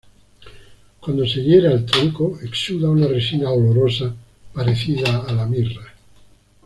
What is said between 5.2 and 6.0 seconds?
a la mirra.